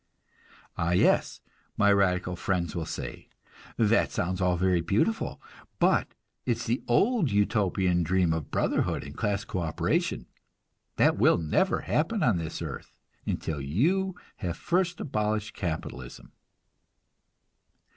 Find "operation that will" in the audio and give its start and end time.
9.59-11.37